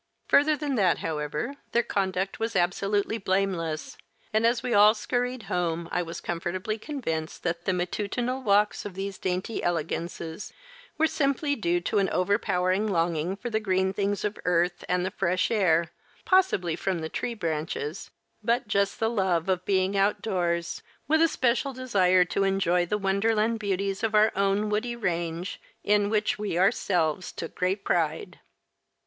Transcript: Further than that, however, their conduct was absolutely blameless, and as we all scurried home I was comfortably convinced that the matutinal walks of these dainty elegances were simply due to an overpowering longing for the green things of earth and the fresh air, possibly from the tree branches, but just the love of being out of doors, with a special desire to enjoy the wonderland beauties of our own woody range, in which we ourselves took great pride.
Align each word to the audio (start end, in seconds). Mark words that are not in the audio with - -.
Further 0.29 0.57
than 0.57 0.73
that, 0.77 0.97
however, 0.97 1.57
their 1.73 1.83
conduct 1.83 2.39
was 2.39 2.55
absolutely 2.55 3.19
blameless, 3.19 3.97
and 4.33 4.47
as 4.47 4.63
we 4.63 4.73
all 4.73 4.95
scurried 4.95 5.43
home 5.43 5.87
I 5.91 6.01
was 6.01 6.19
comfortably 6.19 6.79
convinced 6.79 7.43
that 7.43 7.65
the 7.65 7.71
matutinal 7.73 8.41
walks 8.41 8.83
of 8.83 8.95
these 8.95 9.19
dainty 9.19 9.61
elegances 9.61 10.53
were 10.97 11.05
simply 11.05 11.55
due 11.55 11.81
to 11.81 11.99
an 11.99 12.09
overpowering 12.09 12.87
longing 12.87 13.35
for 13.35 13.51
the 13.51 13.59
green 13.59 13.93
things 13.93 14.23
of 14.25 14.39
earth 14.43 14.83
and 14.89 15.05
the 15.05 15.11
fresh 15.11 15.51
air, 15.51 15.91
possibly 16.25 16.75
from 16.75 17.01
the 17.01 17.07
tree 17.07 17.35
branches, 17.35 18.09
but 18.43 18.67
just 18.67 18.99
the 18.99 19.07
love 19.07 19.47
of 19.49 19.65
being 19.65 19.95
out 19.95 20.15
of 20.15 20.21
doors, 20.23 20.81
with 21.07 21.21
a 21.21 21.27
special 21.27 21.73
desire 21.73 22.25
to 22.25 22.43
enjoy 22.43 22.87
the 22.87 22.97
wonderland 22.97 23.59
beauties 23.59 24.01
of 24.01 24.15
our 24.15 24.31
own 24.35 24.67
woody 24.71 24.95
range, 24.95 25.61
in 25.83 26.09
which 26.09 26.39
we 26.39 26.57
ourselves 26.57 27.31
took 27.31 27.53
great 27.53 27.85
pride. 27.85 28.39